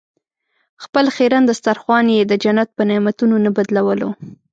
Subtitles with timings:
[0.83, 4.09] خپل خیرن دسترخوان یې د جنت په نعمتونو نه بدلولو.